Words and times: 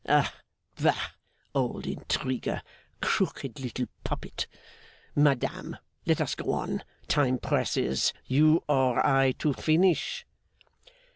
Ah, 0.09 0.33
bah, 0.81 0.97
old 1.53 1.85
intriguer, 1.85 2.63
crooked 3.03 3.59
little 3.59 3.85
puppet! 4.03 4.47
Madame, 5.15 5.77
let 6.07 6.19
us 6.19 6.33
go 6.33 6.53
on. 6.53 6.83
Time 7.07 7.37
presses. 7.37 8.11
You 8.25 8.63
or 8.67 9.05
I 9.05 9.33
to 9.33 9.53
finish? 9.53 10.25